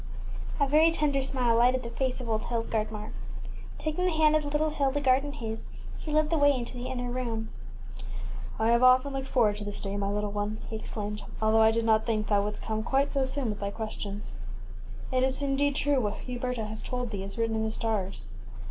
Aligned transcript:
ŌĆÖ 0.59 0.65
A 0.65 0.67
very 0.67 0.89
tender 0.89 1.21
smile 1.21 1.55
lighted 1.55 1.83
the 1.83 1.91
face 1.91 2.19
of 2.19 2.27
old 2.27 2.41
Hildgardmar. 2.45 3.11
Takingthe 3.79 4.17
hand 4.17 4.35
of 4.35 4.41
the 4.41 4.49
little 4.49 4.71
Hilde 4.71 5.03
garde 5.03 5.25
in 5.25 5.33
his, 5.33 5.67
he 5.99 6.09
led 6.09 6.31
the 6.31 6.39
way 6.39 6.51
into 6.57 6.73
the 6.73 6.87
inner 6.87 7.11
room. 7.11 7.49
Hit 7.97 8.03
Him 8.03 8.03
ffllleatia# 8.03 8.63
ŌĆśI 8.63 8.69
have 8.71 8.81
often 8.81 9.13
looked 9.13 9.27
for 9.27 9.43
ward 9.43 9.57
to 9.57 9.63
this 9.63 9.79
day, 9.79 9.95
my 9.97 10.09
little 10.09 10.31
one, 10.31 10.57
ŌĆÖ 10.65 10.69
he 10.69 10.75
exclaimed, 10.77 11.21
* 11.31 11.39
al 11.39 11.51
though 11.51 11.61
I 11.61 11.69
did 11.69 11.85
not 11.85 12.07
think 12.07 12.25
thou 12.29 12.43
wouldst 12.43 12.63
come 12.63 12.81
quite 12.81 13.11
so 13.11 13.23
soon 13.25 13.49
with 13.51 13.59
thy 13.59 13.69
ques 13.69 13.93
tions. 13.99 14.39
It 15.11 15.21
is 15.21 15.43
indeed 15.43 15.75
true, 15.75 16.01
what 16.01 16.21
Huberta 16.21 16.67
hast 16.67 16.87
told 16.87 17.11
thee 17.11 17.21
is 17.21 17.37
written 17.37 17.55
in 17.57 17.63
the 17.65 17.69
stars. 17.69 18.33